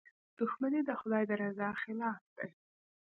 [0.37, 2.47] •دښمني د خدای د رضا خلاف ده.